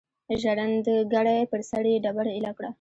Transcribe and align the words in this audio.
ژرندګړی 0.41 1.39
پر 1.51 1.61
سر 1.69 1.83
یې 1.91 1.95
ډبره 2.03 2.31
ایله 2.35 2.51
کړه. 2.57 2.69